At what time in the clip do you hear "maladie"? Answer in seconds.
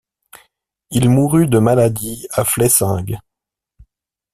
1.59-2.25